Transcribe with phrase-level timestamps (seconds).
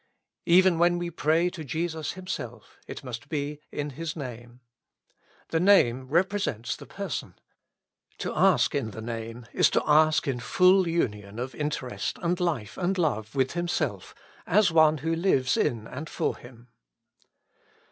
[0.47, 4.59] Even when we pray to Jesus Himself, it must be in His Name.
[5.49, 7.35] The name represents the person;
[8.17, 12.79] to ask in the Name is to ask in full union of interest and life
[12.79, 14.15] and love with Himself,
[14.47, 16.69] as one who lives in and for Him.